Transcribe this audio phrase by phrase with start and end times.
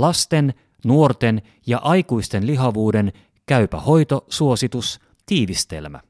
[0.00, 0.54] lasten,
[0.84, 3.12] nuorten ja aikuisten lihavuuden
[3.46, 6.00] käypä hoitosuositus tiivistelmä.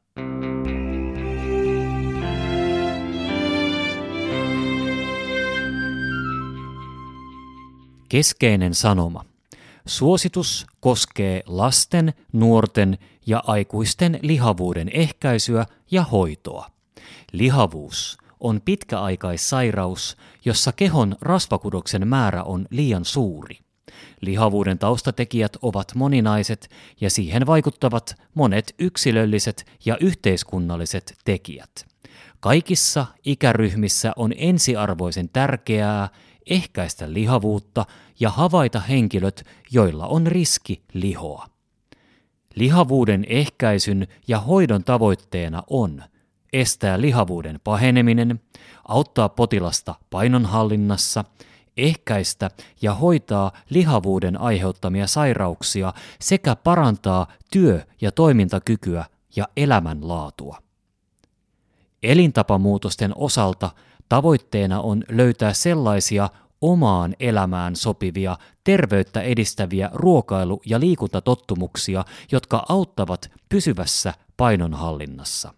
[8.08, 9.24] Keskeinen sanoma.
[9.86, 16.70] Suositus koskee lasten, nuorten ja aikuisten lihavuuden ehkäisyä ja hoitoa.
[17.32, 23.58] Lihavuus on pitkäaikaissairaus, jossa kehon rasvakudoksen määrä on liian suuri.
[24.20, 31.86] Lihavuuden taustatekijät ovat moninaiset ja siihen vaikuttavat monet yksilölliset ja yhteiskunnalliset tekijät.
[32.40, 36.08] Kaikissa ikäryhmissä on ensiarvoisen tärkeää
[36.50, 37.86] ehkäistä lihavuutta
[38.20, 41.46] ja havaita henkilöt, joilla on riski lihoa.
[42.54, 46.02] Lihavuuden ehkäisyn ja hoidon tavoitteena on
[46.52, 48.40] estää lihavuuden paheneminen,
[48.88, 51.24] auttaa potilasta painonhallinnassa,
[51.78, 52.50] ehkäistä
[52.82, 59.04] ja hoitaa lihavuuden aiheuttamia sairauksia sekä parantaa työ- ja toimintakykyä
[59.36, 60.58] ja elämänlaatua.
[62.02, 63.70] Elintapamuutosten osalta
[64.08, 66.28] tavoitteena on löytää sellaisia
[66.60, 75.54] omaan elämään sopivia, terveyttä edistäviä ruokailu- ja liikuntatottumuksia, jotka auttavat pysyvässä painonhallinnassa.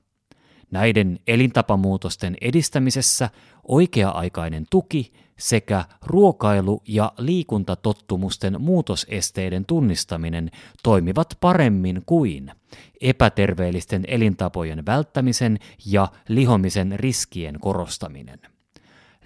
[0.71, 3.31] Näiden elintapamuutosten edistämisessä
[3.69, 10.51] oikea-aikainen tuki sekä ruokailu- ja liikuntatottumusten muutosesteiden tunnistaminen
[10.83, 12.53] toimivat paremmin kuin
[13.01, 18.39] epäterveellisten elintapojen välttämisen ja lihomisen riskien korostaminen.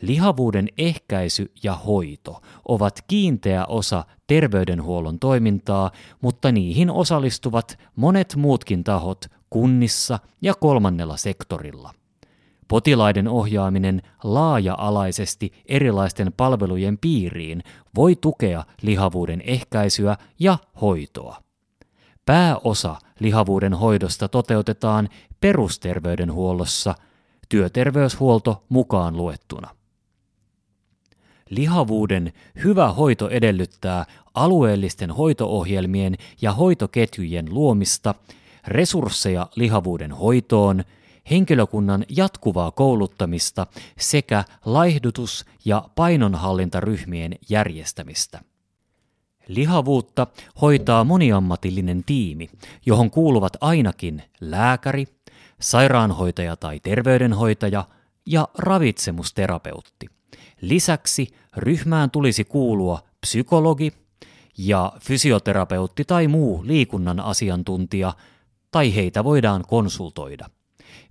[0.01, 9.27] Lihavuuden ehkäisy ja hoito ovat kiinteä osa terveydenhuollon toimintaa, mutta niihin osallistuvat monet muutkin tahot
[9.51, 11.95] kunnissa ja kolmannella sektorilla.
[12.75, 17.62] Potilaiden ohjaaminen laaja-alaisesti erilaisten palvelujen piiriin
[17.94, 21.42] voi tukea lihavuuden ehkäisyä ja hoitoa.
[22.27, 25.08] Pääosa lihavuuden hoidosta toteutetaan
[25.41, 26.95] perusterveydenhuollossa,
[27.48, 29.68] työterveyshuolto mukaan luettuna.
[31.51, 32.33] Lihavuuden
[32.64, 34.05] hyvä hoito edellyttää
[34.35, 38.14] alueellisten hoitoohjelmien ja hoitoketjujen luomista,
[38.67, 40.85] resursseja lihavuuden hoitoon,
[41.30, 43.67] henkilökunnan jatkuvaa kouluttamista
[43.98, 48.40] sekä laihdutus- ja painonhallintaryhmien järjestämistä.
[49.48, 50.27] Lihavuutta
[50.61, 52.51] hoitaa moniammatillinen tiimi,
[52.86, 55.07] johon kuuluvat ainakin lääkäri,
[55.61, 57.85] sairaanhoitaja tai terveydenhoitaja
[58.27, 60.06] ja ravitsemusterapeutti.
[60.61, 63.92] Lisäksi ryhmään tulisi kuulua psykologi
[64.58, 68.12] ja fysioterapeutti tai muu liikunnan asiantuntija,
[68.70, 70.51] tai heitä voidaan konsultoida.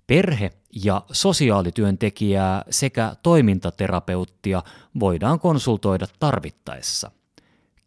[0.08, 0.52] Perhe-
[0.86, 4.64] ja sosiaalityöntekijää sekä toimintaterapeuttia
[5.00, 7.12] voidaan konsultoida tarvittaessa.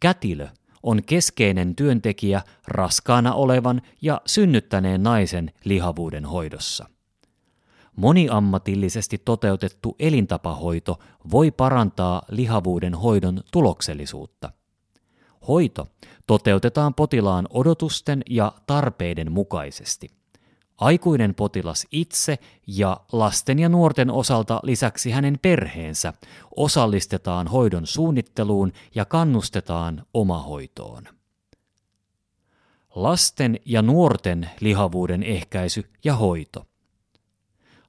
[0.01, 0.49] Kätilö
[0.83, 6.87] on keskeinen työntekijä raskaana olevan ja synnyttäneen naisen lihavuuden hoidossa.
[7.97, 10.99] Moniammatillisesti toteutettu elintapahoito
[11.31, 14.53] voi parantaa lihavuuden hoidon tuloksellisuutta.
[15.49, 15.87] Hoito
[16.27, 20.16] toteutetaan potilaan odotusten ja tarpeiden mukaisesti.
[20.79, 26.13] Aikuinen potilas itse ja lasten ja nuorten osalta lisäksi hänen perheensä
[26.57, 31.05] osallistetaan hoidon suunnitteluun ja kannustetaan omahoitoon.
[32.95, 36.67] Lasten ja nuorten lihavuuden ehkäisy ja hoito–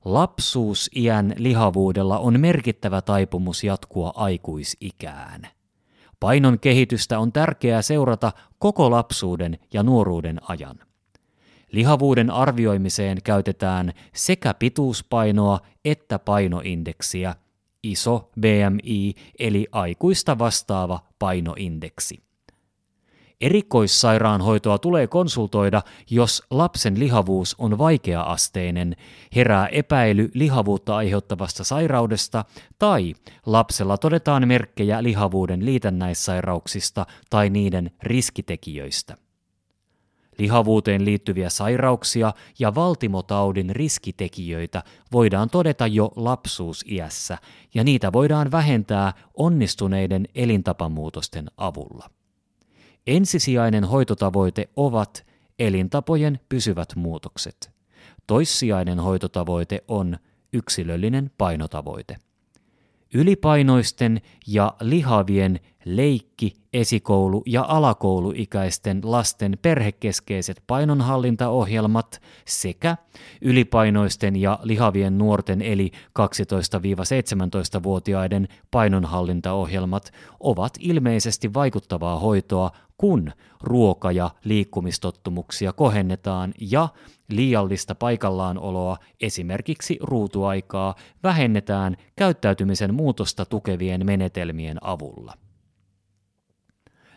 [0.08, 5.48] Lapsuusiän lihavuudella on merkittävä taipumus jatkua aikuisikään.
[6.20, 10.80] Painon kehitystä on tärkeää seurata koko lapsuuden ja nuoruuden ajan.
[11.72, 17.36] Lihavuuden arvioimiseen käytetään sekä pituuspainoa että painoindeksiä,
[17.84, 22.28] iso BMI eli aikuista vastaava painoindeksi.
[23.42, 28.96] Erikoissairaanhoitoa tulee konsultoida, jos lapsen lihavuus on vaikea-asteinen,
[29.36, 32.46] herää epäily lihavuutta aiheuttavasta sairaudesta
[32.80, 33.14] tai
[33.46, 39.18] lapsella todetaan merkkejä lihavuuden liitännäissairauksista tai niiden riskitekijöistä.
[40.40, 47.38] Lihavuuteen liittyviä sairauksia ja valtimotaudin riskitekijöitä voidaan todeta jo lapsuusiässä,
[47.74, 52.10] ja niitä voidaan vähentää onnistuneiden elintapamuutosten avulla.
[53.08, 55.26] Ensisijainen hoitotavoite ovat
[55.60, 57.72] elintapojen pysyvät muutokset.
[58.28, 60.18] Toissijainen hoitotavoite on
[60.54, 62.18] yksilöllinen painotavoite.
[63.14, 72.98] Ylipainoisten ja lihavien leikki, esikoulu- ja alakouluikäisten lasten perhekeskeiset painonhallintaohjelmat sekä
[73.42, 83.32] ylipainoisten ja lihavien nuorten eli 12-17-vuotiaiden painonhallintaohjelmat ovat ilmeisesti vaikuttavaa hoitoa, kun
[83.62, 86.90] ruoka- ja liikkumistottumuksia kohennetaan ja
[87.30, 95.34] liiallista paikallaanooloa, esimerkiksi ruutuaikaa, vähennetään käyttäytymisen muutosta tukevien menetelmien avulla.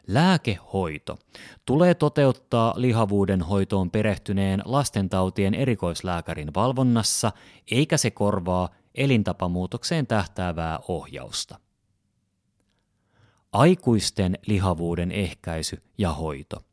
[0.06, 1.18] Lääkehoito
[1.64, 7.32] tulee toteuttaa lihavuuden hoitoon perehtyneen lastentautien erikoislääkärin valvonnassa,
[7.70, 11.58] eikä se korvaa elintapamuutokseen tähtäävää ohjausta.
[13.52, 16.69] Aikuisten lihavuuden ehkäisy ja hoito.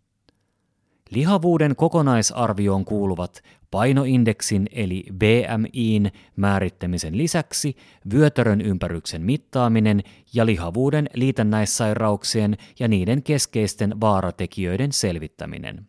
[1.09, 7.77] Lihavuuden kokonaisarvioon kuuluvat painoindeksin eli BMIin määrittämisen lisäksi
[8.13, 15.87] vyötärön ympäryksen mittaaminen ja lihavuuden liitännäissairauksien ja niiden keskeisten vaaratekijöiden selvittäminen.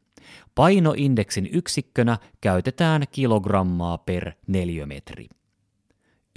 [0.55, 5.29] Painoindeksin yksikkönä käytetään kilogrammaa per neliömetri.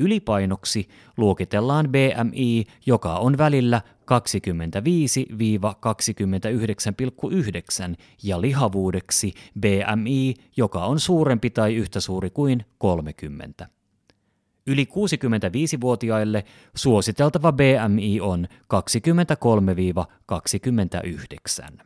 [0.01, 4.05] Ylipainoksi luokitellaan BMI, joka on välillä 25-29,9
[8.23, 13.67] ja lihavuudeksi BMI, joka on suurempi tai yhtä suuri kuin 30.
[14.67, 16.45] Yli 65-vuotiaille
[16.75, 18.47] suositeltava BMI on
[21.71, 21.77] 23-29.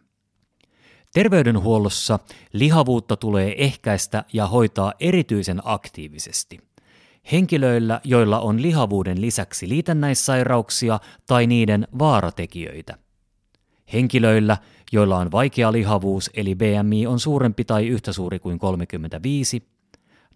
[1.13, 2.19] Terveydenhuollossa
[2.53, 6.59] lihavuutta tulee ehkäistä ja hoitaa erityisen aktiivisesti–
[7.31, 12.97] henkilöillä, joilla on lihavuuden lisäksi liitännäissairauksia tai niiden vaaratekijöitä.
[13.93, 14.57] Henkilöillä,
[14.91, 19.63] joilla on vaikea lihavuus eli BMI on suurempi tai yhtä suuri kuin 35,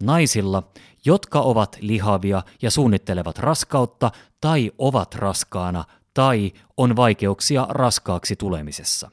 [0.03, 0.63] naisilla,
[1.06, 5.83] jotka ovat lihavia ja suunnittelevat raskautta tai ovat raskaana
[6.13, 9.12] tai on vaikeuksia raskaaksi tulemisessa.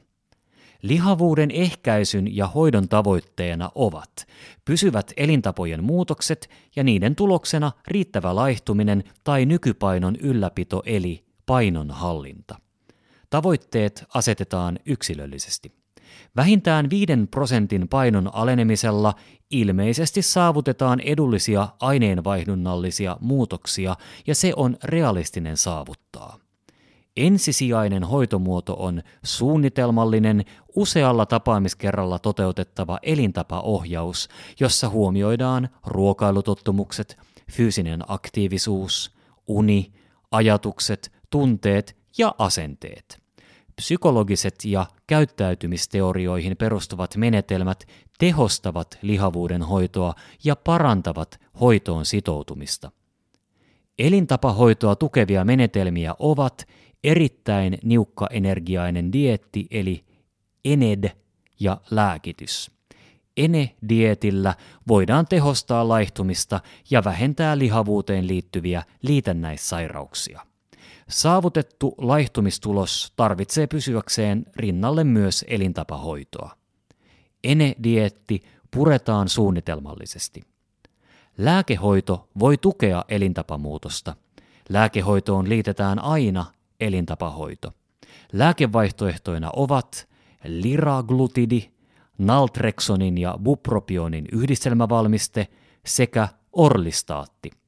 [0.82, 4.26] Lihavuuden ehkäisyn ja hoidon tavoitteena ovat
[4.64, 12.58] pysyvät elintapojen muutokset ja niiden tuloksena riittävä laihtuminen tai nykypainon ylläpito eli painonhallinta.
[13.30, 15.72] Tavoitteet asetetaan yksilöllisesti.
[16.36, 19.14] Vähintään 5 prosentin painon alenemisella
[19.50, 23.96] ilmeisesti saavutetaan edullisia aineenvaihdunnallisia muutoksia
[24.26, 26.38] ja se on realistinen saavuttaa.
[27.16, 34.28] Ensisijainen hoitomuoto on suunnitelmallinen, usealla tapaamiskerralla toteutettava elintapaohjaus,
[34.60, 37.18] jossa huomioidaan ruokailutottumukset,
[37.52, 39.16] fyysinen aktiivisuus,
[39.46, 39.92] uni,
[40.30, 43.26] ajatukset, tunteet ja asenteet.
[43.76, 47.84] Psykologiset ja käyttäytymisteorioihin perustuvat menetelmät
[48.18, 50.14] tehostavat lihavuuden hoitoa
[50.44, 52.90] ja parantavat hoitoon sitoutumista.
[53.98, 56.66] Elintapahoitoa tukevia menetelmiä ovat
[57.06, 60.04] erittäin niukkaenergiainen dietti eli
[60.64, 61.10] ENED
[61.60, 62.70] ja lääkitys.
[63.36, 64.54] ENE-dietillä
[64.88, 66.60] voidaan tehostaa laihtumista
[66.90, 70.46] ja vähentää lihavuuteen liittyviä liitännäissairauksia.
[71.08, 76.56] Saavutettu laihtumistulos tarvitsee pysyäkseen rinnalle myös elintapahoitoa.
[77.44, 80.42] ENE-dietti puretaan suunnitelmallisesti.
[81.38, 84.16] Lääkehoito voi tukea elintapamuutosta.
[84.68, 86.44] Lääkehoitoon liitetään aina
[86.80, 87.72] elintapahoito.
[88.32, 90.08] Lääkevaihtoehtoina ovat
[90.44, 91.70] liraglutidi,
[92.18, 95.48] naltreksonin ja bupropionin yhdistelmävalmiste
[95.86, 97.50] sekä orlistaatti–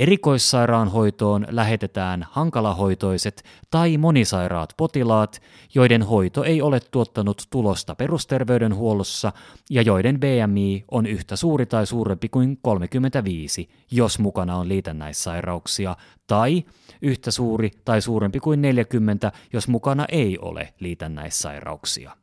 [0.00, 5.42] Erikoissairaanhoitoon lähetetään hankalahoitoiset tai monisairaat potilaat,
[5.74, 9.32] joiden hoito ei ole tuottanut tulosta perusterveydenhuollossa
[9.70, 16.64] ja joiden BMI on yhtä suuri tai suurempi kuin 35, jos mukana on liitännäissairauksia, tai
[17.02, 22.16] yhtä suuri tai suurempi kuin 40, jos mukana ei ole liitännäissairauksia.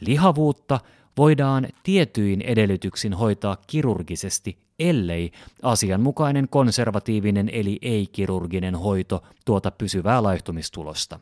[0.00, 0.80] Lihavuutta
[1.18, 5.32] voidaan tietyin edellytyksin hoitaa kirurgisesti, ellei
[5.62, 11.20] asianmukainen konservatiivinen eli ei-kirurginen hoito tuota pysyvää laihtumistulosta.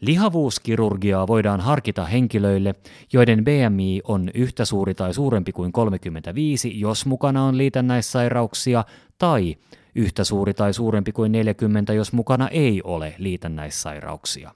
[0.00, 2.74] Lihavuuskirurgiaa voidaan harkita henkilöille,
[3.12, 8.84] joiden BMI on yhtä suuri tai suurempi kuin 35, jos mukana on liitännäissairauksia,
[9.18, 9.56] tai
[9.94, 14.54] yhtä suuri tai suurempi kuin 40, jos mukana ei ole liitännäissairauksia.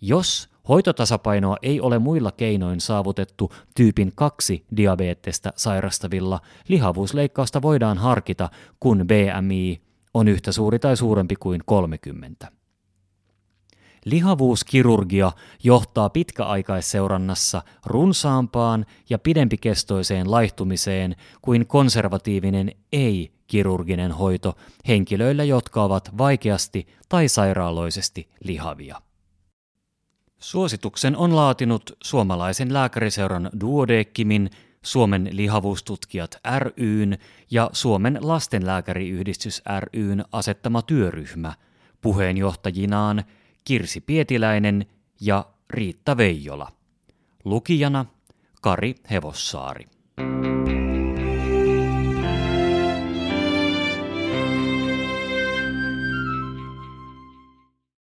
[0.00, 6.40] Jos Hoitotasapainoa ei ole muilla keinoin saavutettu tyypin 2 diabetesta sairastavilla.
[6.68, 8.48] Lihavuusleikkausta voidaan harkita,
[8.80, 9.80] kun BMI
[10.14, 12.52] on yhtä suuri tai suurempi kuin 30.
[14.04, 15.32] Lihavuuskirurgia
[15.64, 24.56] johtaa pitkäaikaisseurannassa runsaampaan ja pidempikestoiseen laihtumiseen kuin konservatiivinen ei-kirurginen hoito
[24.88, 29.09] henkilöillä, jotka ovat vaikeasti tai sairaaloisesti lihavia.
[30.40, 34.50] Suosituksen on laatinut suomalaisen lääkäriseuran Duodeckimin,
[34.82, 37.18] Suomen lihavuustutkijat ryn
[37.50, 41.54] ja Suomen lastenlääkäriyhdistys ryn asettama työryhmä,
[42.00, 43.24] puheenjohtajinaan
[43.64, 44.86] Kirsi Pietiläinen
[45.20, 46.72] ja Riitta Veijola.
[47.44, 48.06] Lukijana
[48.60, 49.99] Kari Hevossaari.